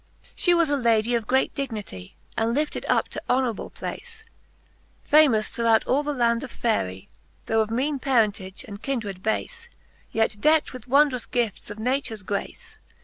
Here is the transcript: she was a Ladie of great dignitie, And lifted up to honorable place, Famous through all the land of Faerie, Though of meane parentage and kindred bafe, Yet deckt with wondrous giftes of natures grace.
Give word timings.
she 0.35 0.55
was 0.55 0.71
a 0.71 0.75
Ladie 0.77 1.13
of 1.13 1.27
great 1.27 1.53
dignitie, 1.53 2.13
And 2.35 2.55
lifted 2.55 2.87
up 2.87 3.07
to 3.09 3.21
honorable 3.29 3.69
place, 3.69 4.23
Famous 5.03 5.49
through 5.49 5.77
all 5.85 6.01
the 6.01 6.11
land 6.11 6.43
of 6.43 6.49
Faerie, 6.49 7.07
Though 7.45 7.61
of 7.61 7.69
meane 7.69 7.99
parentage 7.99 8.63
and 8.63 8.81
kindred 8.81 9.21
bafe, 9.21 9.67
Yet 10.11 10.41
deckt 10.41 10.73
with 10.73 10.87
wondrous 10.87 11.27
giftes 11.27 11.69
of 11.69 11.77
natures 11.77 12.23
grace. 12.23 12.79